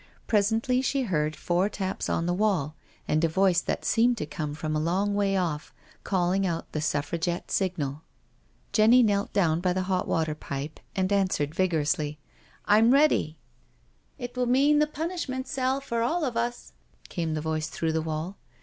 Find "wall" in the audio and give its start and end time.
2.33-2.73, 18.01-18.37